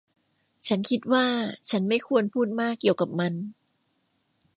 [0.67, 1.25] ฉันคิดว่า
[1.69, 3.33] ฉันไม่ควรพูดมากเกี่ยวกับมัน